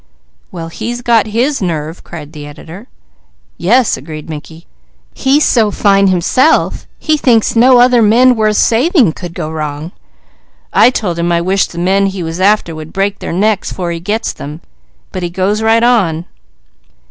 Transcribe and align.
"Well 0.51 0.69
he's 0.69 1.03
got 1.03 1.27
his 1.27 1.61
nerve!" 1.61 2.03
cried 2.03 2.33
the 2.33 2.47
editor. 2.47 2.87
"Yes!" 3.59 3.97
agreed 3.97 4.31
Mickey. 4.31 4.65
"He's 5.13 5.45
so 5.45 5.69
fine 5.69 6.07
himself, 6.07 6.87
he 6.97 7.17
thinks 7.17 7.55
no 7.55 7.79
other 7.79 8.01
men 8.01 8.35
worth 8.35 8.57
saving 8.57 9.11
could 9.13 9.35
go 9.35 9.51
wrong. 9.51 9.91
I 10.73 10.89
told 10.89 11.19
him 11.19 11.31
I 11.31 11.39
wished 11.39 11.71
the 11.71 11.77
men 11.77 12.07
he 12.07 12.23
was 12.23 12.39
after 12.39 12.73
would 12.73 12.91
break 12.93 13.19
their 13.19 13.31
necks 13.31 13.71
'fore 13.71 13.91
he 13.91 13.99
gets 13.99 14.33
them, 14.33 14.61
but 15.11 15.21
he 15.21 15.29
goes 15.29 15.61
right 15.61 15.83
on." 15.83 16.25